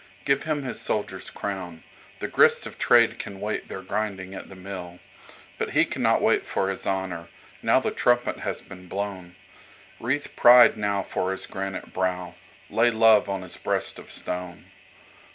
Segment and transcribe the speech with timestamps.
[0.25, 1.83] Give him his soldier's crown,
[2.21, 4.97] The grists of trade can waitTheir grinding at the mill.
[5.59, 7.29] But he cannot wait for his honor,
[7.61, 9.35] now the trumpet has been blown.
[9.99, 12.33] Wreathe pride now for his granite brow,
[12.71, 14.71] lay love on his breast of stone.